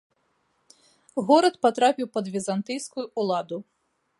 Горад 1.27 1.59
патрапіў 1.65 2.07
пад 2.15 2.33
візантыйскую 2.37 3.05
ўладу. 3.25 3.57